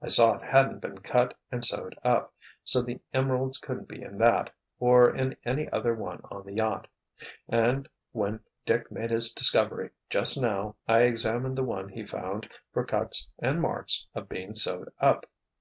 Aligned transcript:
I 0.00 0.06
saw 0.06 0.36
it 0.36 0.44
hadn't 0.44 0.78
been 0.78 0.98
cut 0.98 1.36
and 1.50 1.64
sewed 1.64 1.98
up, 2.04 2.32
so 2.62 2.82
the 2.82 3.00
emeralds 3.12 3.58
couldn't 3.58 3.88
be 3.88 4.00
in 4.00 4.16
that—or 4.18 5.12
in 5.12 5.36
any 5.44 5.68
other 5.70 5.92
one 5.92 6.20
on 6.30 6.46
the 6.46 6.52
yacht. 6.54 6.86
And, 7.48 7.88
when 8.12 8.38
Dick 8.64 8.92
made 8.92 9.10
his 9.10 9.32
discovery, 9.32 9.90
just 10.08 10.40
now, 10.40 10.76
I 10.86 11.00
examined 11.02 11.58
the 11.58 11.64
one 11.64 11.88
he 11.88 12.06
found 12.06 12.48
for 12.72 12.84
cuts 12.84 13.28
and 13.40 13.60
marks 13.60 14.06
of 14.14 14.28
being 14.28 14.54
sewed 14.54 14.88
up." 15.00 15.26